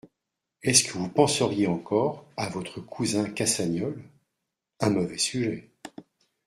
Est-ce 0.63 0.83
que 0.83 0.93
vous 0.97 1.09
penseriez 1.09 1.67
encore 1.67 2.25
à 2.35 2.49
votre 2.49 2.79
cousin 2.79 3.29
Cassagnol? 3.29 4.01
un 4.79 4.89
mauvais 4.89 5.19
sujet… 5.19 5.69